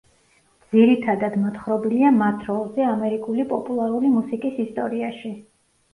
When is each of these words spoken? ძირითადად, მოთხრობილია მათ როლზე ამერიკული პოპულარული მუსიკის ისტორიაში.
ძირითადად, 0.69 1.35
მოთხრობილია 1.41 2.11
მათ 2.17 2.43
როლზე 2.49 2.87
ამერიკული 2.95 3.47
პოპულარული 3.55 4.11
მუსიკის 4.19 4.59
ისტორიაში. 4.69 5.35